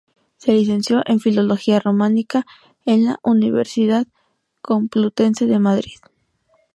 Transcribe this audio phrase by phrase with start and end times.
[0.37, 2.47] Se licenció en Filología Románica
[2.87, 4.07] en la Universidad
[4.63, 5.99] Complutense de Madrid.